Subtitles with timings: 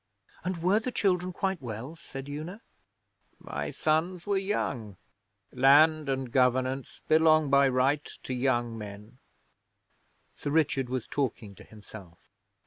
[0.43, 2.63] 'And were the children quite well?' said Una.
[3.37, 4.97] 'My sons were young.
[5.53, 9.19] Land and governance belong by right to young men.'
[10.35, 12.17] Sir Richard was talking to himself.